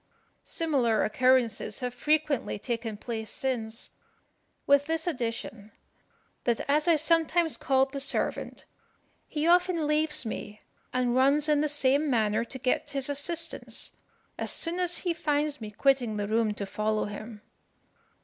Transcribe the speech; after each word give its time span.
"Similar 0.45 1.03
occurrences 1.03 1.79
have 1.81 1.93
frequently 1.93 2.57
taken 2.57 2.97
place 2.97 3.29
since, 3.29 3.91
with 4.65 4.87
this 4.87 5.05
addition, 5.05 5.73
that 6.45 6.61
as 6.67 6.87
I 6.87 6.95
sometimes 6.95 7.55
called 7.55 7.91
the 7.93 7.99
servant, 7.99 8.65
he 9.27 9.45
often 9.45 9.85
leaves 9.85 10.25
me 10.25 10.61
and 10.91 11.15
runs 11.15 11.47
in 11.47 11.61
the 11.61 11.69
same 11.69 12.09
manner 12.09 12.43
to 12.43 12.57
get 12.57 12.89
his 12.89 13.11
assistance, 13.11 13.95
as 14.39 14.49
soon 14.51 14.79
as 14.79 14.97
he 14.97 15.13
finds 15.13 15.61
me 15.61 15.69
quitting 15.69 16.17
the 16.17 16.27
room 16.27 16.55
to 16.55 16.65
follow 16.65 17.05
him. 17.05 17.43